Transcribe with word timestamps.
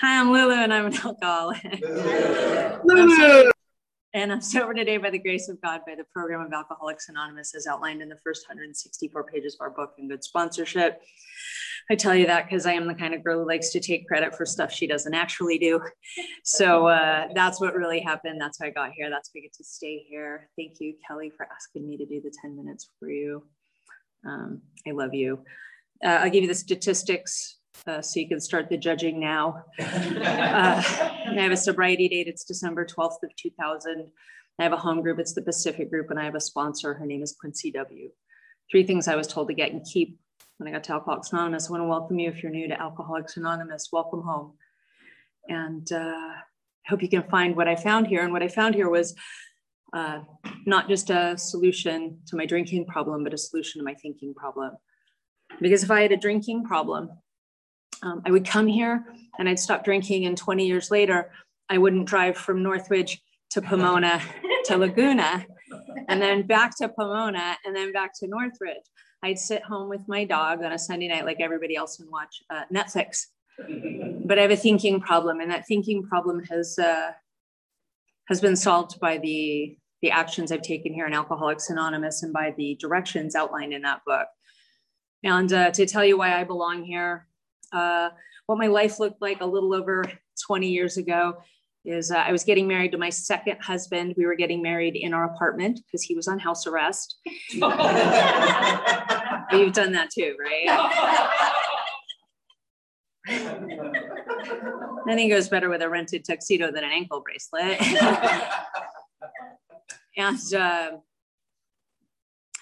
Hi, 0.00 0.20
I'm 0.20 0.30
Lulu 0.30 0.52
and 0.52 0.74
I'm 0.74 0.84
an 0.84 0.94
alcoholic. 0.94 1.62
Lulu. 2.84 3.50
And 4.12 4.30
I'm 4.30 4.42
sober 4.42 4.74
today 4.74 4.98
by 4.98 5.08
the 5.08 5.18
grace 5.18 5.48
of 5.48 5.58
God 5.62 5.80
by 5.86 5.94
the 5.94 6.04
program 6.12 6.42
of 6.42 6.52
Alcoholics 6.52 7.08
Anonymous 7.08 7.54
as 7.54 7.66
outlined 7.66 8.02
in 8.02 8.10
the 8.10 8.18
first 8.22 8.46
164 8.46 9.24
pages 9.24 9.54
of 9.54 9.62
our 9.62 9.70
book 9.70 9.94
and 9.96 10.10
good 10.10 10.22
sponsorship. 10.22 11.00
I 11.90 11.94
tell 11.94 12.14
you 12.14 12.26
that 12.26 12.44
because 12.44 12.66
I 12.66 12.72
am 12.72 12.86
the 12.86 12.94
kind 12.94 13.14
of 13.14 13.24
girl 13.24 13.40
who 13.40 13.48
likes 13.48 13.70
to 13.70 13.80
take 13.80 14.06
credit 14.06 14.36
for 14.36 14.44
stuff 14.44 14.70
she 14.70 14.86
doesn't 14.86 15.14
actually 15.14 15.56
do. 15.56 15.80
So 16.44 16.88
uh, 16.88 17.28
that's 17.34 17.58
what 17.58 17.74
really 17.74 18.00
happened. 18.00 18.38
That's 18.38 18.60
why 18.60 18.66
I 18.66 18.70
got 18.70 18.90
here. 18.94 19.08
That's 19.08 19.30
why 19.32 19.38
I 19.38 19.42
get 19.44 19.54
to 19.54 19.64
stay 19.64 20.04
here. 20.06 20.50
Thank 20.58 20.74
you, 20.78 20.96
Kelly, 21.08 21.32
for 21.34 21.48
asking 21.50 21.88
me 21.88 21.96
to 21.96 22.04
do 22.04 22.20
the 22.20 22.32
10 22.42 22.54
minutes 22.54 22.90
for 22.98 23.08
you. 23.08 23.44
Um, 24.26 24.60
I 24.86 24.90
love 24.90 25.14
you. 25.14 25.38
Uh, 26.04 26.18
I'll 26.20 26.30
give 26.30 26.42
you 26.42 26.48
the 26.48 26.54
statistics 26.54 27.55
uh, 27.86 28.00
so 28.00 28.20
you 28.20 28.28
can 28.28 28.40
start 28.40 28.68
the 28.68 28.76
judging 28.76 29.20
now. 29.20 29.64
Uh, 30.26 30.82
I 31.28 31.42
have 31.42 31.52
a 31.52 31.56
sobriety 31.56 32.08
date. 32.08 32.26
It's 32.26 32.44
December 32.44 32.84
12th 32.84 33.22
of 33.22 33.34
2000. 33.36 34.10
I 34.58 34.62
have 34.62 34.72
a 34.72 34.76
home 34.76 35.02
group. 35.02 35.18
It's 35.18 35.34
the 35.34 35.42
Pacific 35.42 35.90
Group, 35.90 36.10
and 36.10 36.18
I 36.18 36.24
have 36.24 36.34
a 36.34 36.40
sponsor. 36.40 36.94
Her 36.94 37.06
name 37.06 37.22
is 37.22 37.36
Quincy 37.38 37.70
W. 37.72 38.08
Three 38.70 38.84
things 38.84 39.06
I 39.06 39.16
was 39.16 39.26
told 39.26 39.48
to 39.48 39.54
get 39.54 39.72
and 39.72 39.84
keep 39.84 40.18
when 40.56 40.68
I 40.68 40.72
got 40.72 40.84
to 40.84 40.92
Alcoholics 40.92 41.32
Anonymous. 41.32 41.68
I 41.68 41.72
want 41.72 41.82
to 41.82 41.88
welcome 41.88 42.18
you 42.18 42.30
if 42.30 42.42
you're 42.42 42.52
new 42.52 42.68
to 42.68 42.80
Alcoholics 42.80 43.36
Anonymous. 43.36 43.90
Welcome 43.92 44.22
home. 44.22 44.54
And 45.48 45.90
uh, 45.92 45.98
I 45.98 46.88
hope 46.88 47.02
you 47.02 47.08
can 47.08 47.24
find 47.24 47.54
what 47.54 47.68
I 47.68 47.76
found 47.76 48.06
here. 48.06 48.22
And 48.22 48.32
what 48.32 48.42
I 48.42 48.48
found 48.48 48.74
here 48.74 48.88
was 48.88 49.14
uh, 49.92 50.20
not 50.64 50.88
just 50.88 51.10
a 51.10 51.36
solution 51.36 52.18
to 52.26 52.36
my 52.36 52.46
drinking 52.46 52.86
problem, 52.86 53.24
but 53.24 53.34
a 53.34 53.38
solution 53.38 53.80
to 53.80 53.84
my 53.84 53.94
thinking 53.94 54.34
problem. 54.34 54.72
Because 55.60 55.82
if 55.82 55.90
I 55.90 56.02
had 56.02 56.12
a 56.12 56.16
drinking 56.16 56.64
problem, 56.64 57.10
um, 58.02 58.22
I 58.26 58.30
would 58.30 58.46
come 58.46 58.66
here 58.66 59.04
and 59.38 59.48
I'd 59.48 59.58
stop 59.58 59.84
drinking, 59.84 60.26
and 60.26 60.36
20 60.36 60.66
years 60.66 60.90
later, 60.90 61.30
I 61.68 61.78
wouldn't 61.78 62.06
drive 62.06 62.36
from 62.36 62.62
Northridge 62.62 63.20
to 63.50 63.62
Pomona 63.62 64.20
to 64.66 64.76
Laguna, 64.76 65.46
and 66.08 66.20
then 66.20 66.46
back 66.46 66.76
to 66.78 66.88
Pomona, 66.88 67.56
and 67.64 67.74
then 67.74 67.92
back 67.92 68.12
to 68.20 68.26
Northridge. 68.26 68.84
I'd 69.22 69.38
sit 69.38 69.62
home 69.62 69.88
with 69.88 70.02
my 70.08 70.24
dog 70.24 70.62
on 70.62 70.72
a 70.72 70.78
Sunday 70.78 71.08
night, 71.08 71.24
like 71.24 71.40
everybody 71.40 71.76
else, 71.76 72.00
and 72.00 72.10
watch 72.10 72.42
uh, 72.50 72.62
Netflix. 72.72 73.26
But 74.24 74.38
I 74.38 74.42
have 74.42 74.50
a 74.50 74.56
thinking 74.56 75.00
problem, 75.00 75.40
and 75.40 75.50
that 75.50 75.66
thinking 75.66 76.02
problem 76.02 76.44
has 76.44 76.78
uh, 76.78 77.12
has 78.28 78.40
been 78.40 78.56
solved 78.56 79.00
by 79.00 79.18
the 79.18 79.76
the 80.02 80.10
actions 80.10 80.52
I've 80.52 80.62
taken 80.62 80.92
here 80.92 81.06
in 81.06 81.14
Alcoholics 81.14 81.70
Anonymous 81.70 82.22
and 82.22 82.32
by 82.32 82.54
the 82.56 82.76
directions 82.76 83.34
outlined 83.34 83.72
in 83.72 83.82
that 83.82 84.02
book. 84.06 84.28
And 85.24 85.50
uh, 85.52 85.70
to 85.72 85.86
tell 85.86 86.04
you 86.04 86.18
why 86.18 86.38
I 86.38 86.44
belong 86.44 86.84
here, 86.84 87.26
uh, 87.72 88.10
what 88.46 88.58
my 88.58 88.66
life 88.66 89.00
looked 89.00 89.20
like 89.20 89.40
a 89.40 89.46
little 89.46 89.74
over 89.74 90.04
20 90.46 90.68
years 90.68 90.96
ago 90.96 91.36
is 91.84 92.10
uh, 92.10 92.16
I 92.16 92.32
was 92.32 92.42
getting 92.44 92.66
married 92.66 92.92
to 92.92 92.98
my 92.98 93.10
second 93.10 93.58
husband. 93.60 94.14
We 94.16 94.26
were 94.26 94.34
getting 94.34 94.60
married 94.60 94.96
in 94.96 95.14
our 95.14 95.24
apartment 95.24 95.80
because 95.86 96.02
he 96.02 96.14
was 96.14 96.26
on 96.28 96.38
house 96.38 96.66
arrest. 96.66 97.18
You've 97.52 97.62
done 99.72 99.92
that 99.92 100.10
too, 100.12 100.36
right? 100.40 100.66
Nothing 105.06 105.28
goes 105.28 105.48
better 105.48 105.68
with 105.68 105.82
a 105.82 105.88
rented 105.88 106.24
tuxedo 106.24 106.72
than 106.72 106.82
an 106.84 106.90
ankle 106.90 107.22
bracelet. 107.22 107.80
and 110.16 110.54
uh, 110.54 110.90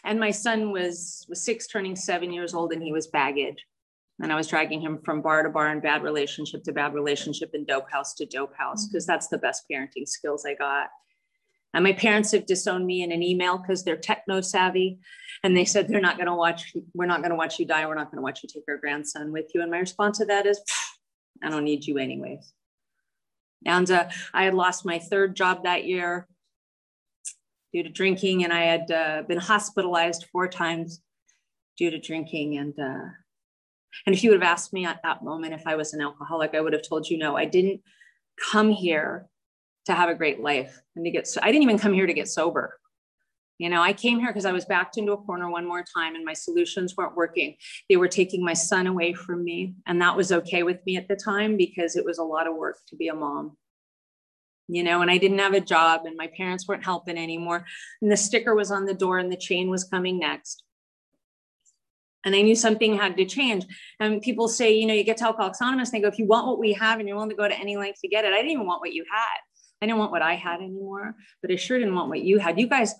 and 0.04 0.20
my 0.20 0.30
son 0.30 0.70
was 0.70 1.24
was 1.28 1.42
six, 1.42 1.66
turning 1.66 1.96
seven 1.96 2.32
years 2.32 2.54
old, 2.54 2.72
and 2.72 2.82
he 2.82 2.92
was 2.92 3.06
baggage. 3.06 3.64
And 4.20 4.32
I 4.32 4.36
was 4.36 4.46
dragging 4.46 4.80
him 4.80 5.00
from 5.04 5.22
bar 5.22 5.42
to 5.42 5.50
bar 5.50 5.68
and 5.68 5.82
bad 5.82 6.02
relationship 6.02 6.62
to 6.64 6.72
bad 6.72 6.94
relationship 6.94 7.50
and 7.52 7.66
dope 7.66 7.90
house 7.90 8.14
to 8.14 8.26
dope 8.26 8.54
house 8.56 8.86
because 8.86 9.06
that's 9.06 9.28
the 9.28 9.38
best 9.38 9.64
parenting 9.70 10.06
skills 10.06 10.44
I 10.46 10.54
got. 10.54 10.90
And 11.74 11.82
my 11.82 11.92
parents 11.92 12.30
have 12.30 12.46
disowned 12.46 12.86
me 12.86 13.02
in 13.02 13.10
an 13.10 13.22
email 13.22 13.58
because 13.58 13.82
they're 13.82 13.96
techno 13.96 14.40
savvy. 14.40 15.00
And 15.42 15.56
they 15.56 15.64
said, 15.64 15.88
they're 15.88 16.00
not 16.00 16.16
going 16.16 16.28
to 16.28 16.34
watch, 16.34 16.72
we're 16.94 17.06
not 17.06 17.18
going 17.18 17.30
to 17.30 17.36
watch 17.36 17.58
you 17.58 17.66
die. 17.66 17.84
We're 17.86 17.96
not 17.96 18.12
going 18.12 18.18
to 18.18 18.22
watch 18.22 18.44
you 18.44 18.48
take 18.48 18.62
our 18.68 18.76
grandson 18.76 19.32
with 19.32 19.46
you. 19.52 19.60
And 19.60 19.72
my 19.72 19.78
response 19.78 20.18
to 20.18 20.24
that 20.26 20.46
is, 20.46 20.60
I 21.42 21.50
don't 21.50 21.64
need 21.64 21.84
you 21.84 21.98
anyways. 21.98 22.52
And 23.66 23.90
uh, 23.90 24.08
I 24.32 24.44
had 24.44 24.54
lost 24.54 24.86
my 24.86 25.00
third 25.00 25.34
job 25.34 25.64
that 25.64 25.84
year 25.84 26.28
due 27.72 27.82
to 27.82 27.88
drinking. 27.88 28.44
And 28.44 28.52
I 28.52 28.62
had 28.62 28.90
uh, 28.90 29.22
been 29.26 29.38
hospitalized 29.38 30.26
four 30.30 30.46
times 30.46 31.02
due 31.76 31.90
to 31.90 31.98
drinking. 31.98 32.56
And 32.56 32.78
uh, 32.78 33.08
and 34.06 34.14
if 34.14 34.22
you 34.22 34.30
would 34.30 34.40
have 34.40 34.50
asked 34.50 34.72
me 34.72 34.84
at 34.84 35.00
that 35.02 35.22
moment 35.22 35.54
if 35.54 35.66
I 35.66 35.76
was 35.76 35.94
an 35.94 36.00
alcoholic, 36.00 36.54
I 36.54 36.60
would 36.60 36.72
have 36.72 36.86
told 36.86 37.08
you 37.08 37.18
no, 37.18 37.36
I 37.36 37.44
didn't 37.44 37.80
come 38.50 38.70
here 38.70 39.28
to 39.86 39.94
have 39.94 40.08
a 40.08 40.14
great 40.14 40.40
life 40.40 40.80
and 40.96 41.04
to 41.04 41.10
get, 41.10 41.26
so 41.26 41.40
I 41.42 41.46
didn't 41.46 41.62
even 41.62 41.78
come 41.78 41.92
here 41.92 42.06
to 42.06 42.14
get 42.14 42.28
sober. 42.28 42.78
You 43.58 43.68
know, 43.68 43.82
I 43.82 43.92
came 43.92 44.18
here 44.18 44.28
because 44.28 44.46
I 44.46 44.52
was 44.52 44.64
backed 44.64 44.98
into 44.98 45.12
a 45.12 45.16
corner 45.16 45.48
one 45.48 45.66
more 45.66 45.84
time 45.96 46.16
and 46.16 46.24
my 46.24 46.32
solutions 46.32 46.96
weren't 46.96 47.14
working. 47.14 47.54
They 47.88 47.96
were 47.96 48.08
taking 48.08 48.44
my 48.44 48.52
son 48.52 48.88
away 48.88 49.14
from 49.14 49.44
me. 49.44 49.74
And 49.86 50.00
that 50.02 50.16
was 50.16 50.32
okay 50.32 50.64
with 50.64 50.84
me 50.86 50.96
at 50.96 51.06
the 51.06 51.14
time 51.14 51.56
because 51.56 51.94
it 51.94 52.04
was 52.04 52.18
a 52.18 52.24
lot 52.24 52.48
of 52.48 52.56
work 52.56 52.78
to 52.88 52.96
be 52.96 53.08
a 53.08 53.14
mom. 53.14 53.56
You 54.66 54.82
know, 54.82 55.02
and 55.02 55.10
I 55.10 55.18
didn't 55.18 55.38
have 55.38 55.52
a 55.52 55.60
job 55.60 56.04
and 56.04 56.16
my 56.16 56.26
parents 56.36 56.66
weren't 56.66 56.84
helping 56.84 57.18
anymore. 57.18 57.64
And 58.02 58.10
the 58.10 58.16
sticker 58.16 58.56
was 58.56 58.72
on 58.72 58.86
the 58.86 58.94
door 58.94 59.18
and 59.18 59.30
the 59.30 59.36
chain 59.36 59.70
was 59.70 59.84
coming 59.84 60.18
next 60.18 60.63
and 62.24 62.34
I 62.34 62.42
knew 62.42 62.54
something 62.54 62.96
had 62.96 63.16
to 63.16 63.24
change. 63.24 63.64
And 64.00 64.22
people 64.22 64.48
say, 64.48 64.72
you 64.74 64.86
know, 64.86 64.94
you 64.94 65.04
get 65.04 65.16
to 65.18 65.24
Alcoholics 65.24 65.60
Anonymous, 65.60 65.90
and 65.90 65.98
they 65.98 66.02
go, 66.02 66.08
if 66.08 66.18
you 66.18 66.26
want 66.26 66.46
what 66.46 66.58
we 66.58 66.72
have 66.74 66.98
and 66.98 67.08
you're 67.08 67.16
willing 67.16 67.30
to 67.30 67.36
go 67.36 67.48
to 67.48 67.58
any 67.58 67.76
length 67.76 68.00
to 68.00 68.08
get 68.08 68.24
it, 68.24 68.32
I 68.32 68.36
didn't 68.36 68.52
even 68.52 68.66
want 68.66 68.80
what 68.80 68.92
you 68.92 69.04
had. 69.10 69.38
I 69.82 69.86
didn't 69.86 69.98
want 69.98 70.12
what 70.12 70.22
I 70.22 70.34
had 70.34 70.60
anymore, 70.60 71.14
but 71.42 71.50
I 71.50 71.56
sure 71.56 71.78
didn't 71.78 71.94
want 71.94 72.08
what 72.08 72.22
you 72.22 72.38
had. 72.38 72.58
You 72.58 72.66
guys, 72.66 72.94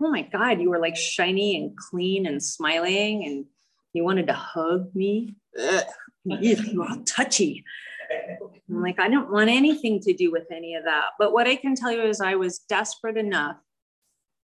oh 0.00 0.10
my 0.10 0.22
God, 0.22 0.60
you 0.60 0.70
were 0.70 0.78
like 0.78 0.96
shiny 0.96 1.56
and 1.56 1.76
clean 1.76 2.26
and 2.26 2.42
smiling, 2.42 3.24
and 3.24 3.44
you 3.92 4.04
wanted 4.04 4.28
to 4.28 4.32
hug 4.32 4.94
me. 4.94 5.34
Ugh, 5.60 5.84
you 6.24 6.82
all 6.82 7.02
touchy. 7.04 7.64
I'm 8.68 8.82
like, 8.82 8.98
I 8.98 9.08
don't 9.08 9.30
want 9.30 9.50
anything 9.50 10.00
to 10.00 10.12
do 10.12 10.30
with 10.30 10.46
any 10.50 10.74
of 10.74 10.84
that. 10.84 11.10
But 11.18 11.32
what 11.32 11.46
I 11.46 11.56
can 11.56 11.74
tell 11.74 11.92
you 11.92 12.02
is 12.02 12.20
I 12.20 12.36
was 12.36 12.60
desperate 12.60 13.16
enough 13.16 13.56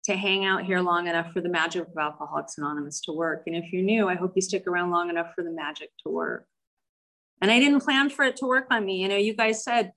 to 0.09 0.17
hang 0.17 0.43
out 0.43 0.65
here 0.65 0.81
long 0.81 1.07
enough 1.07 1.31
for 1.31 1.39
the 1.39 1.49
magic 1.49 1.87
of 1.87 1.97
Alcoholics 1.97 2.57
Anonymous 2.57 2.99
to 3.01 3.11
work. 3.11 3.43
And 3.45 3.55
if 3.55 3.71
you're 3.71 3.83
new, 3.83 4.09
I 4.09 4.15
hope 4.15 4.33
you 4.35 4.41
stick 4.41 4.65
around 4.65 4.89
long 4.89 5.09
enough 5.09 5.33
for 5.35 5.43
the 5.43 5.51
magic 5.51 5.91
to 6.03 6.09
work. 6.09 6.45
And 7.41 7.51
I 7.51 7.59
didn't 7.59 7.81
plan 7.81 8.09
for 8.09 8.25
it 8.25 8.35
to 8.37 8.47
work 8.47 8.65
on 8.71 8.85
me. 8.85 8.97
You 8.97 9.07
know, 9.07 9.17
you 9.17 9.35
guys 9.35 9.63
said 9.63 9.93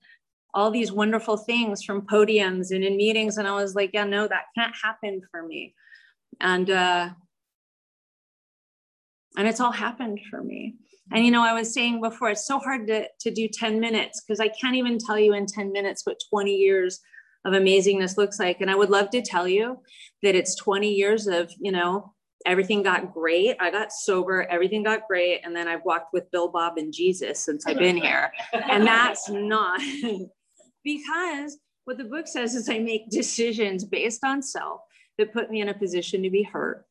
all 0.53 0.69
these 0.69 0.91
wonderful 0.91 1.35
things 1.35 1.83
from 1.83 2.05
podiums 2.05 2.69
and 2.69 2.83
in 2.83 2.95
meetings. 2.95 3.37
And 3.37 3.47
I 3.47 3.55
was 3.55 3.73
like, 3.73 3.89
yeah, 3.93 4.03
no, 4.03 4.27
that 4.27 4.43
can't 4.55 4.75
happen 4.81 5.21
for 5.31 5.41
me. 5.41 5.73
And, 6.39 6.69
uh, 6.69 7.09
and 9.35 9.47
it's 9.47 9.59
all 9.59 9.71
happened 9.71 10.19
for 10.29 10.43
me. 10.43 10.75
And, 11.11 11.25
you 11.25 11.31
know, 11.31 11.43
I 11.43 11.53
was 11.53 11.73
saying 11.73 12.01
before, 12.01 12.29
it's 12.29 12.45
so 12.45 12.59
hard 12.59 12.85
to, 12.87 13.07
to 13.19 13.31
do 13.31 13.47
10 13.47 13.79
minutes 13.79 14.21
because 14.21 14.39
I 14.39 14.49
can't 14.49 14.75
even 14.75 14.99
tell 14.99 15.17
you 15.17 15.33
in 15.33 15.47
10 15.47 15.71
minutes 15.71 16.05
what 16.05 16.21
20 16.29 16.53
years 16.53 16.99
of 17.45 17.53
amazingness 17.53 18.17
looks 18.17 18.39
like. 18.39 18.61
And 18.61 18.71
I 18.71 18.75
would 18.75 18.89
love 18.89 19.09
to 19.11 19.21
tell 19.21 19.47
you 19.47 19.79
that 20.21 20.35
it's 20.35 20.55
20 20.55 20.89
years 20.89 21.27
of, 21.27 21.51
you 21.59 21.71
know, 21.71 22.13
everything 22.45 22.83
got 22.83 23.13
great. 23.13 23.55
I 23.59 23.71
got 23.71 23.91
sober, 23.91 24.43
everything 24.49 24.83
got 24.83 25.07
great. 25.07 25.41
And 25.43 25.55
then 25.55 25.67
I've 25.67 25.85
walked 25.85 26.13
with 26.13 26.31
Bill, 26.31 26.49
Bob, 26.49 26.77
and 26.77 26.93
Jesus 26.93 27.39
since 27.39 27.65
I've 27.65 27.77
been 27.77 27.97
here. 27.97 28.31
And 28.53 28.85
that's 28.85 29.29
not 29.29 29.81
because 30.83 31.57
what 31.85 31.97
the 31.97 32.05
book 32.05 32.27
says 32.27 32.55
is 32.55 32.69
I 32.69 32.79
make 32.79 33.09
decisions 33.09 33.83
based 33.83 34.23
on 34.23 34.41
self 34.41 34.81
that 35.17 35.33
put 35.33 35.51
me 35.51 35.61
in 35.61 35.69
a 35.69 35.73
position 35.73 36.23
to 36.23 36.29
be 36.29 36.43
hurt. 36.43 36.85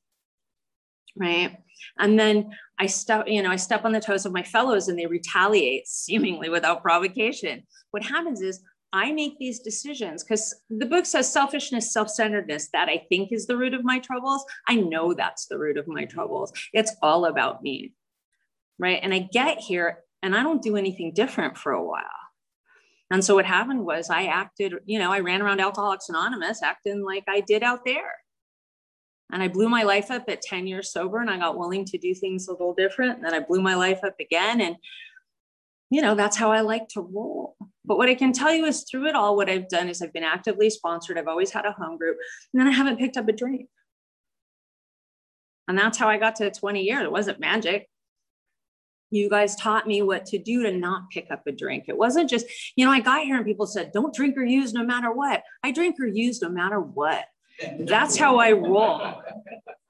Right. 1.16 1.58
And 1.98 2.19
then 2.19 2.52
I 2.78 2.86
step, 2.86 3.26
you 3.26 3.42
know, 3.42 3.50
I 3.50 3.56
step 3.56 3.84
on 3.84 3.92
the 3.92 4.00
toes 4.00 4.24
of 4.24 4.32
my 4.32 4.42
fellows 4.42 4.88
and 4.88 4.98
they 4.98 5.06
retaliate 5.06 5.86
seemingly 5.86 6.48
without 6.48 6.82
provocation. 6.82 7.64
What 7.90 8.02
happens 8.02 8.40
is 8.40 8.62
I 8.92 9.12
make 9.12 9.38
these 9.38 9.60
decisions 9.60 10.22
because 10.22 10.54
the 10.68 10.86
book 10.86 11.06
says 11.06 11.32
selfishness, 11.32 11.92
self 11.92 12.10
centeredness, 12.10 12.68
that 12.72 12.88
I 12.88 13.06
think 13.08 13.32
is 13.32 13.46
the 13.46 13.56
root 13.56 13.74
of 13.74 13.84
my 13.84 13.98
troubles. 13.98 14.44
I 14.68 14.76
know 14.76 15.14
that's 15.14 15.46
the 15.46 15.58
root 15.58 15.78
of 15.78 15.88
my 15.88 16.02
mm-hmm. 16.02 16.14
troubles. 16.14 16.52
It's 16.72 16.94
all 17.02 17.24
about 17.24 17.62
me. 17.62 17.94
Right. 18.78 19.00
And 19.02 19.14
I 19.14 19.28
get 19.32 19.58
here 19.58 20.00
and 20.22 20.36
I 20.36 20.42
don't 20.42 20.62
do 20.62 20.76
anything 20.76 21.12
different 21.14 21.56
for 21.56 21.72
a 21.72 21.84
while. 21.84 22.04
And 23.10 23.24
so 23.24 23.34
what 23.34 23.44
happened 23.44 23.84
was 23.84 24.08
I 24.08 24.24
acted, 24.24 24.74
you 24.86 24.98
know, 24.98 25.12
I 25.12 25.20
ran 25.20 25.42
around 25.42 25.60
Alcoholics 25.60 26.08
Anonymous 26.08 26.62
acting 26.62 27.04
like 27.04 27.24
I 27.28 27.40
did 27.40 27.62
out 27.62 27.84
there. 27.84 28.14
And 29.30 29.42
I 29.42 29.48
blew 29.48 29.68
my 29.68 29.82
life 29.82 30.10
up 30.10 30.24
at 30.28 30.42
10 30.42 30.66
years 30.66 30.92
sober 30.92 31.20
and 31.20 31.30
I 31.30 31.38
got 31.38 31.58
willing 31.58 31.84
to 31.86 31.98
do 31.98 32.14
things 32.14 32.48
a 32.48 32.52
little 32.52 32.74
different. 32.74 33.16
And 33.16 33.24
then 33.24 33.34
I 33.34 33.40
blew 33.40 33.62
my 33.62 33.74
life 33.74 34.00
up 34.04 34.14
again. 34.20 34.60
And 34.60 34.76
you 35.92 36.00
know, 36.00 36.14
that's 36.14 36.38
how 36.38 36.50
I 36.50 36.62
like 36.62 36.88
to 36.88 37.02
roll. 37.02 37.54
But 37.84 37.98
what 37.98 38.08
I 38.08 38.14
can 38.14 38.32
tell 38.32 38.54
you 38.54 38.64
is 38.64 38.84
through 38.90 39.08
it 39.08 39.14
all, 39.14 39.36
what 39.36 39.50
I've 39.50 39.68
done 39.68 39.88
is 39.88 40.00
I've 40.00 40.12
been 40.12 40.24
actively 40.24 40.70
sponsored. 40.70 41.18
I've 41.18 41.28
always 41.28 41.50
had 41.50 41.66
a 41.66 41.72
home 41.72 41.98
group, 41.98 42.16
and 42.52 42.60
then 42.60 42.66
I 42.66 42.70
haven't 42.70 42.98
picked 42.98 43.18
up 43.18 43.28
a 43.28 43.32
drink. 43.32 43.68
And 45.68 45.76
that's 45.76 45.98
how 45.98 46.08
I 46.08 46.16
got 46.16 46.36
to 46.36 46.50
20 46.50 46.80
years. 46.82 47.02
It 47.04 47.12
wasn't 47.12 47.40
magic. 47.40 47.88
you 49.12 49.28
guys 49.28 49.54
taught 49.56 49.86
me 49.86 50.00
what 50.00 50.24
to 50.26 50.38
do 50.38 50.62
to 50.62 50.72
not 50.72 51.10
pick 51.10 51.30
up 51.30 51.46
a 51.46 51.52
drink. 51.52 51.84
It 51.86 51.98
wasn't 51.98 52.30
just, 52.30 52.46
you 52.76 52.86
know, 52.86 52.90
I 52.90 53.00
got 53.00 53.24
here 53.24 53.36
and 53.36 53.44
people 53.44 53.66
said, 53.66 53.92
don't 53.92 54.14
drink 54.14 54.36
or 54.38 54.44
use 54.44 54.72
no 54.72 54.84
matter 54.84 55.12
what. 55.12 55.42
I 55.62 55.70
drink 55.70 55.96
or 56.00 56.06
use 56.06 56.40
no 56.40 56.48
matter 56.48 56.80
what. 56.80 57.26
That's 57.80 58.16
how 58.16 58.38
I 58.38 58.52
roll. 58.52 59.22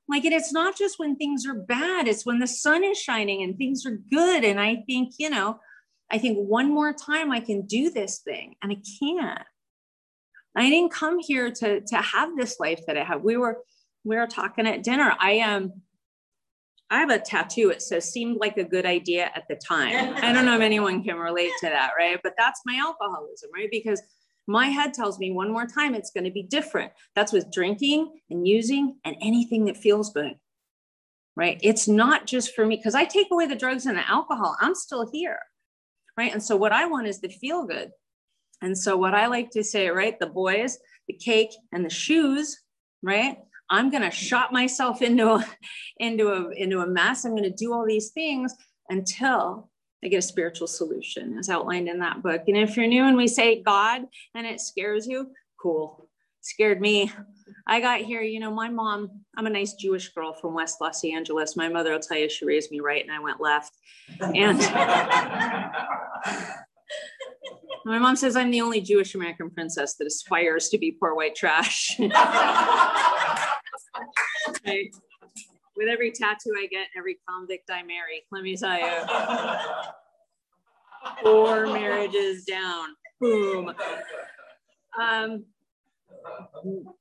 Like, 0.08 0.24
and 0.24 0.34
it's 0.34 0.52
not 0.52 0.76
just 0.76 0.98
when 0.98 1.16
things 1.16 1.46
are 1.46 1.54
bad, 1.54 2.08
it's 2.08 2.26
when 2.26 2.40
the 2.40 2.46
sun 2.48 2.82
is 2.82 2.98
shining 2.98 3.42
and 3.42 3.56
things 3.56 3.86
are 3.86 3.98
good. 4.10 4.44
And 4.44 4.60
I 4.60 4.82
think, 4.88 5.14
you 5.18 5.30
know, 5.30 5.60
I 6.12 6.18
think 6.18 6.36
one 6.36 6.70
more 6.72 6.92
time 6.92 7.32
I 7.32 7.40
can 7.40 7.62
do 7.62 7.90
this 7.90 8.18
thing 8.18 8.54
and 8.62 8.70
I 8.70 8.76
can't. 9.00 9.46
I 10.54 10.68
didn't 10.68 10.92
come 10.92 11.18
here 11.18 11.50
to, 11.50 11.80
to 11.80 11.96
have 11.96 12.36
this 12.36 12.60
life 12.60 12.80
that 12.86 12.98
I 12.98 13.04
have. 13.04 13.22
We 13.22 13.38
were, 13.38 13.62
we 14.04 14.16
were 14.16 14.26
talking 14.26 14.66
at 14.66 14.82
dinner. 14.82 15.14
I 15.18 15.32
am, 15.32 15.62
um, 15.64 15.72
I 16.90 16.98
have 16.98 17.08
a 17.08 17.18
tattoo. 17.18 17.70
It 17.70 17.80
says 17.80 18.12
seemed 18.12 18.36
like 18.38 18.58
a 18.58 18.64
good 18.64 18.84
idea 18.84 19.30
at 19.34 19.44
the 19.48 19.56
time. 19.56 20.14
I 20.22 20.30
don't 20.30 20.44
know 20.44 20.56
if 20.56 20.60
anyone 20.60 21.02
can 21.02 21.16
relate 21.16 21.52
to 21.60 21.70
that, 21.70 21.92
right? 21.98 22.20
But 22.22 22.34
that's 22.36 22.60
my 22.66 22.76
alcoholism, 22.76 23.48
right? 23.54 23.70
Because 23.70 24.02
my 24.46 24.66
head 24.66 24.92
tells 24.92 25.18
me 25.18 25.30
one 25.30 25.50
more 25.50 25.66
time 25.66 25.94
it's 25.94 26.10
going 26.10 26.24
to 26.24 26.30
be 26.30 26.42
different. 26.42 26.92
That's 27.14 27.32
with 27.32 27.50
drinking 27.50 28.12
and 28.28 28.46
using 28.46 28.96
and 29.06 29.16
anything 29.22 29.64
that 29.66 29.78
feels 29.78 30.12
good, 30.12 30.34
right? 31.34 31.58
It's 31.62 31.88
not 31.88 32.26
just 32.26 32.54
for 32.54 32.66
me 32.66 32.76
because 32.76 32.94
I 32.94 33.06
take 33.06 33.28
away 33.30 33.46
the 33.46 33.56
drugs 33.56 33.86
and 33.86 33.96
the 33.96 34.06
alcohol, 34.06 34.54
I'm 34.60 34.74
still 34.74 35.08
here, 35.10 35.38
right? 36.16 36.32
And 36.32 36.42
so 36.42 36.56
what 36.56 36.72
I 36.72 36.86
want 36.86 37.06
is 37.06 37.20
the 37.20 37.28
feel 37.28 37.64
good. 37.66 37.90
And 38.60 38.76
so 38.76 38.96
what 38.96 39.14
I 39.14 39.26
like 39.26 39.50
to 39.50 39.64
say, 39.64 39.88
right? 39.88 40.18
The 40.18 40.26
boys, 40.26 40.78
the 41.08 41.14
cake, 41.14 41.50
and 41.72 41.84
the 41.84 41.90
shoes, 41.90 42.60
right? 43.02 43.38
I'm 43.70 43.90
going 43.90 44.02
to 44.02 44.10
shot 44.10 44.52
myself 44.52 45.02
into 45.02 45.28
a, 45.30 45.46
into 45.98 46.28
a, 46.28 46.50
into 46.50 46.80
a 46.80 46.86
mess. 46.86 47.24
I'm 47.24 47.32
going 47.32 47.42
to 47.44 47.50
do 47.50 47.72
all 47.72 47.86
these 47.86 48.10
things 48.10 48.54
until 48.88 49.70
I 50.04 50.08
get 50.08 50.18
a 50.18 50.22
spiritual 50.22 50.66
solution 50.66 51.38
as 51.38 51.48
outlined 51.48 51.88
in 51.88 52.00
that 52.00 52.22
book. 52.22 52.42
And 52.46 52.56
if 52.56 52.76
you're 52.76 52.86
new 52.86 53.04
and 53.04 53.16
we 53.16 53.28
say 53.28 53.62
God 53.62 54.02
and 54.34 54.46
it 54.46 54.60
scares 54.60 55.06
you, 55.06 55.30
cool. 55.60 56.08
Scared 56.42 56.80
me. 56.80 57.12
I 57.68 57.80
got 57.80 58.00
here, 58.00 58.20
you 58.20 58.40
know, 58.40 58.50
my 58.50 58.68
mom, 58.68 59.08
I'm 59.36 59.46
a 59.46 59.50
nice 59.50 59.74
Jewish 59.74 60.08
girl 60.08 60.34
from 60.34 60.54
West 60.54 60.80
Los 60.80 61.04
Angeles. 61.04 61.54
My 61.56 61.68
mother 61.68 61.92
will 61.92 62.00
tell 62.00 62.18
you 62.18 62.28
she 62.28 62.44
raised 62.44 62.72
me 62.72 62.80
right 62.80 63.00
and 63.02 63.12
I 63.12 63.20
went 63.20 63.40
left. 63.40 63.72
And 64.20 64.58
my 67.84 68.00
mom 68.00 68.16
says 68.16 68.34
I'm 68.34 68.50
the 68.50 68.60
only 68.60 68.80
Jewish 68.80 69.14
American 69.14 69.50
princess 69.50 69.94
that 69.94 70.06
aspires 70.06 70.68
to 70.70 70.78
be 70.78 70.96
poor 70.98 71.14
white 71.14 71.36
trash. 71.36 71.94
With 71.98 72.10
every 75.88 76.10
tattoo 76.10 76.54
I 76.58 76.66
get, 76.66 76.88
every 76.96 77.18
convict 77.28 77.70
I 77.70 77.84
marry, 77.84 78.24
let 78.32 78.42
me 78.42 78.56
tell 78.56 78.78
you. 78.78 79.02
Four 81.22 81.66
marriages 81.66 82.44
down. 82.44 82.88
Boom. 83.20 83.72
Um, 85.00 85.44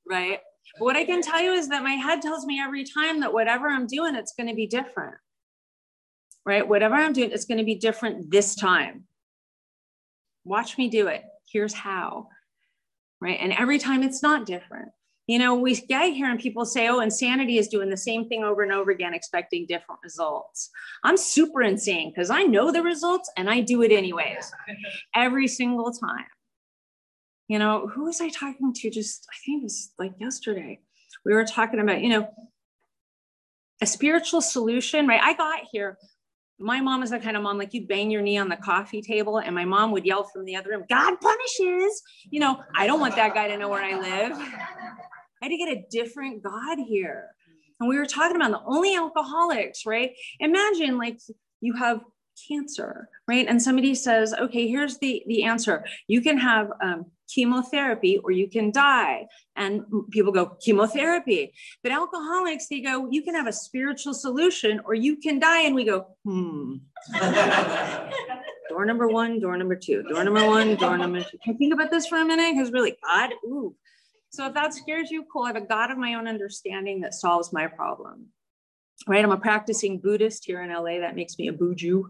right. 0.08 0.40
But 0.78 0.86
what 0.86 0.96
I 0.96 1.06
can 1.06 1.22
tell 1.22 1.42
you 1.42 1.54
is 1.54 1.70
that 1.70 1.84
my 1.84 1.94
head 1.94 2.22
tells 2.22 2.46
me 2.46 2.62
every 2.62 2.84
time 2.84 3.20
that 3.22 3.34
whatever 3.34 3.68
I'm 3.68 3.88
doing, 3.88 4.16
it's 4.16 4.34
going 4.34 4.48
to 4.48 4.56
be 4.56 4.68
different. 4.68 5.16
Right? 6.46 6.68
Whatever 6.68 6.96
I'm 6.96 7.14
doing, 7.14 7.32
it's 7.32 7.46
going 7.46 7.60
to 7.60 7.64
be 7.64 7.76
different 7.76 8.32
this 8.32 8.56
time. 8.56 9.04
Watch 10.44 10.78
me 10.78 10.90
do 10.90 11.08
it. 11.08 11.24
Here's 11.52 11.74
how. 11.74 12.28
Right. 13.20 13.38
And 13.40 13.54
every 13.54 13.78
time 13.78 14.02
it's 14.02 14.24
not 14.24 14.46
different. 14.46 14.90
You 15.28 15.38
know, 15.40 15.56
we 15.56 15.76
get 15.76 16.14
here 16.14 16.30
and 16.30 16.40
people 16.40 16.66
say, 16.66 16.90
oh, 16.90 17.00
insanity 17.00 17.58
is 17.58 17.68
doing 17.68 17.90
the 17.90 17.96
same 17.96 18.28
thing 18.28 18.44
over 18.44 18.64
and 18.64 18.72
over 18.72 18.92
again, 18.92 19.14
expecting 19.14 19.66
different 19.66 20.02
results. 20.04 20.72
I'm 21.04 21.16
super 21.16 21.62
insane 21.62 22.10
because 22.10 22.30
I 22.30 22.44
know 22.44 22.72
the 22.72 22.82
results 22.82 23.32
and 23.38 23.50
I 23.50 23.62
do 23.62 23.84
it 23.84 23.92
anyways, 23.92 24.52
every 25.16 25.48
single 25.48 25.92
time. 25.92 26.26
You 27.52 27.60
know, 27.60 27.86
who 27.86 28.06
was 28.06 28.22
I 28.22 28.30
talking 28.30 28.72
to 28.74 28.90
just, 28.90 29.28
I 29.30 29.36
think 29.46 29.60
it 29.60 29.64
was 29.66 29.92
like 30.00 30.14
yesterday. 30.22 30.80
We 31.26 31.34
were 31.34 31.44
talking 31.44 31.82
about, 31.82 32.00
you 32.00 32.08
know, 32.08 32.30
a 33.82 33.86
spiritual 33.86 34.40
solution, 34.40 35.06
right? 35.06 35.20
I 35.22 35.34
got 35.34 35.64
here. 35.70 35.98
My 36.60 36.80
mom 36.80 37.04
is 37.04 37.10
the 37.10 37.20
kind 37.20 37.36
of 37.36 37.44
mom 37.44 37.58
like 37.58 37.74
you 37.74 37.86
bang 37.86 38.10
your 38.10 38.22
knee 38.22 38.38
on 38.38 38.48
the 38.48 38.56
coffee 38.56 39.02
table, 39.02 39.40
and 39.40 39.54
my 39.54 39.66
mom 39.66 39.92
would 39.92 40.06
yell 40.06 40.24
from 40.24 40.46
the 40.46 40.56
other 40.56 40.70
room, 40.70 40.86
God 40.90 41.20
punishes. 41.20 42.02
You 42.30 42.40
know, 42.40 42.64
I 42.74 42.88
don't 42.88 43.02
want 43.02 43.18
that 43.18 43.34
guy 43.34 43.50
to 43.50 43.58
know 43.58 43.68
where 43.68 43.84
I 43.84 44.00
live. 44.00 44.32
I 44.32 45.42
had 45.42 45.50
to 45.50 45.58
get 45.58 45.78
a 45.78 45.84
different 45.92 46.44
God 46.44 46.78
here. 46.88 47.32
And 47.82 47.90
we 47.90 47.98
were 47.98 48.06
talking 48.06 48.38
about 48.38 48.52
the 48.52 48.62
only 48.66 48.96
alcoholics, 48.96 49.86
right? 49.86 50.12
Imagine 50.40 50.98
like 50.98 51.20
you 51.60 51.74
have 51.74 52.00
cancer, 52.48 53.10
right? 53.28 53.46
And 53.48 53.62
somebody 53.62 53.96
says, 53.96 54.34
okay, 54.34 54.68
here's 54.68 54.98
the, 55.00 55.24
the 55.28 55.44
answer. 55.44 55.86
You 56.08 56.22
can 56.22 56.38
have 56.38 56.72
um, 56.82 57.06
chemotherapy 57.34 58.20
or 58.24 58.32
you 58.32 58.50
can 58.50 58.72
die. 58.72 59.28
And 59.56 59.84
people 60.12 60.32
go, 60.32 60.58
chemotherapy. 60.62 61.54
But 61.84 61.92
alcoholics, 61.92 62.68
they 62.68 62.82
go, 62.82 63.10
you 63.10 63.22
can 63.22 63.36
have 63.36 63.48
a 63.48 63.54
spiritual 63.54 64.14
solution 64.14 64.82
or 64.86 64.94
you 64.94 65.18
can 65.18 65.40
die. 65.40 65.62
And 65.62 65.76
we 65.76 65.86
go, 65.86 66.08
hmm. 66.24 66.76
door 68.70 68.86
number 68.86 69.08
one, 69.08 69.40
door 69.40 69.58
number 69.58 69.76
two, 69.76 70.04
door 70.04 70.24
number 70.24 70.46
one, 70.46 70.76
door 70.76 70.98
number 70.98 71.22
two. 71.22 71.38
Can 71.44 71.54
you 71.54 71.58
think 71.58 71.74
about 71.74 71.92
this 71.92 72.08
for 72.08 72.18
a 72.18 72.26
minute? 72.26 72.54
Because 72.54 72.72
really, 72.72 72.96
God, 73.04 73.32
ooh, 73.46 73.76
so 74.32 74.48
if 74.48 74.54
that 74.54 74.74
scares 74.74 75.12
you, 75.12 75.26
cool. 75.32 75.44
I 75.44 75.48
have 75.48 75.58
a 75.58 75.62
God 75.62 75.92
of 75.92 75.98
my 75.98 76.14
own 76.14 76.28
understanding 76.28 77.02
that 77.02 77.14
solves 77.14 77.52
my 77.52 77.68
problem. 77.68 78.28
Right? 79.08 79.24
I'm 79.24 79.32
a 79.32 79.38
practicing 79.38 80.00
Buddhist 80.00 80.46
here 80.46 80.62
in 80.62 80.72
LA. 80.72 81.00
That 81.00 81.16
makes 81.16 81.38
me 81.38 81.50
a 81.50 81.54
Buju. 81.54 82.04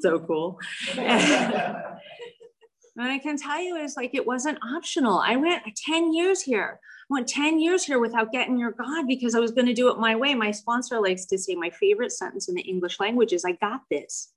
So 0.00 0.18
cool. 0.20 0.58
and 0.98 1.98
I 2.98 3.18
can 3.18 3.36
tell 3.36 3.60
you 3.60 3.76
is 3.76 3.96
like 3.96 4.14
it 4.14 4.26
wasn't 4.26 4.58
optional. 4.62 5.18
I 5.18 5.36
went 5.36 5.62
10 5.76 6.12
years 6.14 6.42
here. 6.42 6.80
I 6.82 7.14
went 7.14 7.28
10 7.28 7.60
years 7.60 7.84
here 7.84 7.98
without 7.98 8.32
getting 8.32 8.58
your 8.58 8.72
God 8.72 9.06
because 9.06 9.34
I 9.34 9.40
was 9.40 9.52
going 9.52 9.66
to 9.66 9.74
do 9.74 9.90
it 9.90 9.98
my 9.98 10.16
way. 10.16 10.34
My 10.34 10.50
sponsor 10.50 11.00
likes 11.00 11.26
to 11.26 11.38
say 11.38 11.54
my 11.54 11.70
favorite 11.70 12.12
sentence 12.12 12.48
in 12.48 12.54
the 12.54 12.62
English 12.62 12.98
language 13.00 13.32
is 13.32 13.44
I 13.44 13.52
got 13.52 13.82
this. 13.90 14.32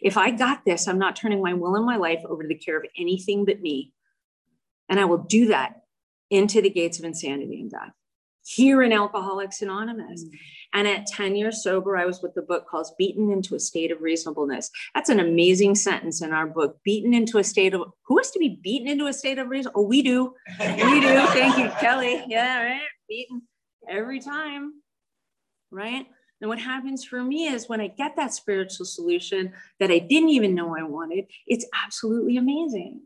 If 0.00 0.16
I 0.16 0.30
got 0.30 0.64
this, 0.64 0.88
I'm 0.88 0.98
not 0.98 1.16
turning 1.16 1.42
my 1.42 1.54
will 1.54 1.76
and 1.76 1.86
my 1.86 1.96
life 1.96 2.22
over 2.28 2.42
to 2.42 2.48
the 2.48 2.54
care 2.54 2.76
of 2.76 2.84
anything 2.98 3.44
but 3.44 3.60
me. 3.60 3.92
And 4.88 4.98
I 4.98 5.04
will 5.04 5.18
do 5.18 5.46
that 5.48 5.82
into 6.30 6.60
the 6.60 6.70
gates 6.70 6.98
of 6.98 7.04
insanity 7.04 7.60
and 7.60 7.70
death 7.70 7.92
here 8.44 8.82
in 8.82 8.92
Alcoholics 8.92 9.62
Anonymous. 9.62 10.24
Mm-hmm. 10.24 10.36
And 10.74 10.88
at 10.88 11.06
10 11.06 11.36
years 11.36 11.62
sober, 11.62 11.96
I 11.96 12.06
was 12.06 12.22
with 12.22 12.34
the 12.34 12.42
book 12.42 12.66
called 12.68 12.86
Beaten 12.98 13.30
into 13.30 13.54
a 13.54 13.60
State 13.60 13.92
of 13.92 14.00
Reasonableness. 14.00 14.70
That's 14.94 15.10
an 15.10 15.20
amazing 15.20 15.74
sentence 15.74 16.22
in 16.22 16.32
our 16.32 16.46
book. 16.46 16.78
Beaten 16.84 17.12
into 17.12 17.38
a 17.38 17.44
state 17.44 17.74
of, 17.74 17.82
who 18.06 18.18
has 18.18 18.30
to 18.30 18.38
be 18.38 18.60
beaten 18.62 18.88
into 18.88 19.06
a 19.06 19.12
state 19.12 19.38
of 19.38 19.48
reason? 19.48 19.72
Oh, 19.74 19.86
we 19.86 20.02
do. 20.02 20.34
We 20.58 21.00
do. 21.00 21.26
Thank 21.28 21.58
you, 21.58 21.70
Kelly. 21.80 22.24
Yeah, 22.26 22.64
right. 22.64 22.80
Beaten 23.08 23.42
every 23.88 24.20
time. 24.20 24.74
Right. 25.70 26.06
And 26.40 26.48
what 26.48 26.58
happens 26.58 27.04
for 27.04 27.22
me 27.22 27.46
is 27.46 27.68
when 27.68 27.80
I 27.80 27.86
get 27.86 28.16
that 28.16 28.34
spiritual 28.34 28.84
solution 28.84 29.52
that 29.78 29.90
I 29.90 30.00
didn't 30.00 30.30
even 30.30 30.54
know 30.54 30.76
I 30.76 30.82
wanted, 30.82 31.26
it's 31.46 31.66
absolutely 31.84 32.36
amazing. 32.36 33.02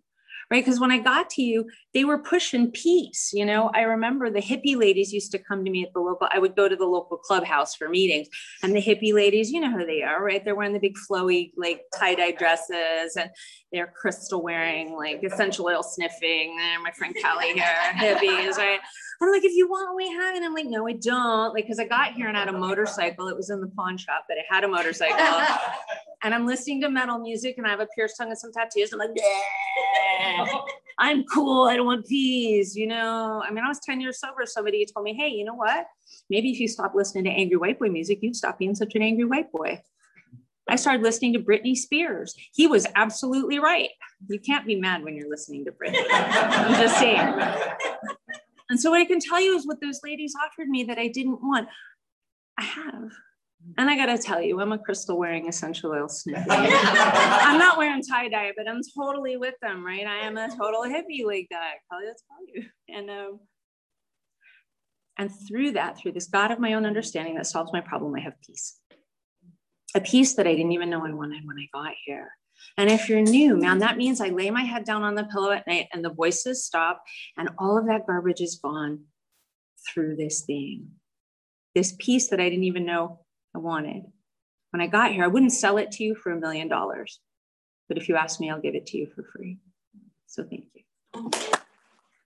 Right. 0.49 0.65
Because 0.65 0.79
when 0.79 0.93
I 0.93 0.99
got 0.99 1.29
to 1.31 1.43
you, 1.43 1.69
they 1.93 2.05
were 2.05 2.19
pushing 2.19 2.71
peace. 2.71 3.31
You 3.33 3.45
know, 3.45 3.69
I 3.75 3.81
remember 3.81 4.31
the 4.31 4.41
hippie 4.41 4.77
ladies 4.77 5.13
used 5.13 5.33
to 5.33 5.41
come 5.41 5.65
to 5.65 5.71
me 5.73 5.83
at 5.85 5.93
the 5.93 5.99
local, 5.99 6.29
I 6.31 6.39
would 6.39 6.55
go 6.55 6.69
to 6.69 6.77
the 6.77 6.85
local 6.85 7.17
clubhouse 7.17 7.75
for 7.75 7.89
meetings. 7.89 8.29
And 8.63 8.73
the 8.73 8.81
hippie 8.81 9.13
ladies, 9.13 9.51
you 9.51 9.61
know 9.61 9.73
who 9.73 9.85
they 9.85 10.03
are, 10.03 10.23
right? 10.23 10.45
They're 10.45 10.55
wearing 10.55 10.73
the 10.73 10.79
big 10.79 10.95
flowy, 11.11 11.51
like 11.57 11.83
tie-dye 11.99 12.33
dresses 12.33 13.17
and 13.17 13.31
they're 13.73 13.93
crystal 14.01 14.41
wearing, 14.41 14.95
like 14.95 15.21
essential 15.25 15.67
oil 15.67 15.83
sniffing. 15.83 16.57
And 16.61 16.83
my 16.85 16.93
friend 16.93 17.17
Kelly 17.21 17.55
here, 17.55 17.65
hippies, 17.95 18.57
right? 18.57 18.79
I'm 19.21 19.33
like, 19.33 19.45
if 19.45 19.53
you 19.53 19.69
want, 19.69 19.97
we 19.97 20.09
have. 20.11 20.37
it. 20.37 20.45
I'm 20.45 20.55
like, 20.55 20.67
no, 20.67 20.87
I 20.87 20.93
don't. 20.93 21.55
Like, 21.55 21.65
because 21.65 21.81
I 21.81 21.87
got 21.87 22.13
here 22.13 22.29
and 22.29 22.37
I 22.37 22.41
had 22.41 22.49
a 22.51 22.53
motorcycle. 22.53 23.27
It 23.27 23.37
was 23.37 23.51
in 23.51 23.61
the 23.61 23.69
pawn 23.69 23.99
shop, 23.99 24.27
but 24.29 24.37
I 24.37 24.55
had 24.55 24.63
a 24.63 24.69
motorcycle. 24.69 25.17
and 26.27 26.35
I'm 26.35 26.45
listening 26.45 26.81
to 26.81 26.91
metal 26.91 27.19
music 27.19 27.57
and 27.57 27.67
I 27.67 27.71
have 27.71 27.79
a 27.79 27.87
pierced 27.95 28.17
tongue 28.17 28.31
and 28.31 28.39
some 28.39 28.53
tattoos. 28.53 28.93
I'm 28.93 28.99
like, 28.99 29.11
yeah, 29.15 30.45
I'm 30.99 31.23
cool. 31.25 31.69
I 31.69 31.77
don't 31.77 31.87
want 31.87 32.05
peas. 32.05 32.75
You 32.75 32.89
know, 32.89 33.45
I 33.47 33.53
mean, 33.53 33.65
I 33.65 33.69
was 33.69 33.79
10 33.79 34.01
years 34.01 34.19
sober. 34.19 34.45
Somebody 34.45 34.85
told 34.87 35.05
me, 35.05 35.15
hey, 35.15 35.29
you 35.29 35.45
know 35.45 35.55
what? 35.55 35.87
Maybe 36.29 36.51
if 36.51 36.59
you 36.59 36.67
stop 36.67 36.97
listening 36.97 37.25
to 37.25 37.31
angry 37.31 37.57
white 37.57 37.79
boy 37.79 37.91
music, 37.91 38.19
you'd 38.23 38.35
stop 38.35 38.59
being 38.59 38.75
such 38.75 38.97
an 38.97 39.03
angry 39.03 39.25
white 39.25 39.53
boy. 39.53 39.81
I 40.69 40.75
started 40.75 41.05
listening 41.05 41.33
to 41.35 41.39
Britney 41.39 41.77
Spears. 41.77 42.35
He 42.53 42.67
was 42.67 42.89
absolutely 42.97 43.61
right. 43.61 43.91
You 44.29 44.41
can't 44.41 44.67
be 44.67 44.75
mad 44.75 45.05
when 45.05 45.15
you're 45.15 45.31
listening 45.31 45.65
to 45.67 45.71
Britney. 45.71 46.05
I'm 46.11 46.75
just 46.81 46.99
saying. 46.99 47.41
And 48.69 48.81
so 48.81 48.91
what 48.91 49.01
I 49.01 49.05
can 49.05 49.21
tell 49.21 49.41
you 49.41 49.57
is 49.57 49.65
what 49.65 49.81
those 49.81 50.01
ladies 50.03 50.35
offered 50.45 50.69
me 50.69 50.83
that 50.85 50.99
I 50.99 51.07
didn't 51.07 51.41
want. 51.41 51.69
I 52.59 52.65
have. 52.65 53.13
And 53.79 53.91
I 53.91 53.97
gotta 53.97 54.19
tell 54.19 54.41
you, 54.41 54.61
I'm 54.61 54.73
a 54.73 54.79
crystal 54.79 55.19
wearing 55.19 55.49
essential 55.49 55.93
oil 55.93 56.09
sniffing. 56.09 56.47
I'm 56.51 57.59
not 57.59 57.79
wearing 57.79 58.03
tie 58.03 58.29
dye, 58.29 58.53
but 58.57 58.69
I'm 58.69 58.81
totally 58.97 59.37
with 59.37 59.55
them, 59.61 59.85
right? 59.85 60.07
I 60.07 60.19
am 60.19 60.37
a 60.37 60.49
total 60.49 60.83
hippie 60.83 61.25
like 61.25 61.49
that. 61.51 61.75
I'll 61.91 62.01
tell 62.01 62.15
you. 62.55 62.65
And 62.89 63.11
um, 63.11 63.41
And 65.19 65.31
through 65.49 65.73
that, 65.73 65.99
through 65.99 66.13
this 66.13 66.27
God 66.27 66.51
of 66.51 66.59
my 66.59 66.75
own 66.75 66.87
understanding 66.87 67.35
that 67.37 67.47
solves 67.47 67.73
my 67.73 67.81
problem, 67.81 68.15
I 68.15 68.21
have 68.21 68.41
peace. 68.47 68.79
A 69.95 70.01
peace 70.01 70.35
that 70.35 70.47
I 70.47 70.55
didn't 70.55 70.73
even 70.73 70.91
know 70.91 71.05
I 71.07 71.13
wanted 71.13 71.47
when 71.47 71.57
I 71.59 71.69
got 71.73 71.95
here. 72.05 72.31
And 72.79 72.91
if 72.91 73.09
you're 73.09 73.23
new, 73.23 73.57
man, 73.57 73.79
that 73.79 73.97
means 73.97 74.21
I 74.21 74.29
lay 74.29 74.51
my 74.51 74.63
head 74.63 74.85
down 74.85 75.03
on 75.03 75.15
the 75.15 75.25
pillow 75.25 75.51
at 75.51 75.67
night 75.67 75.89
and 75.93 76.05
the 76.05 76.13
voices 76.13 76.65
stop 76.65 77.03
and 77.37 77.51
all 77.59 77.79
of 77.79 77.87
that 77.87 78.07
garbage 78.07 78.41
is 78.41 78.59
gone 78.63 79.05
through 79.89 80.17
this 80.17 80.43
thing. 80.43 80.89
This 81.75 81.95
peace 81.99 82.29
that 82.29 82.41
I 82.41 82.49
didn't 82.49 82.65
even 82.65 82.87
know 82.87 83.21
I 83.57 83.59
wanted. 83.59 84.03
When 84.71 84.83
I 84.83 84.87
got 84.87 85.13
here, 85.13 85.25
I 85.25 85.29
wouldn't 85.29 85.53
sell 85.53 85.79
it 85.79 85.91
to 85.93 86.05
you 86.05 86.15
for 86.15 86.31
a 86.31 86.39
million 86.39 86.69
dollars. 86.69 87.21
But 87.89 87.97
if 87.97 88.07
you 88.07 88.17
ask 88.17 88.39
me, 88.39 88.51
I'll 88.51 88.61
give 88.61 88.75
it 88.75 88.87
to 88.89 88.99
you 88.99 89.07
for 89.15 89.23
free. 89.23 89.59
So 90.27 90.45
thank 90.45 90.67
you. 90.75 91.61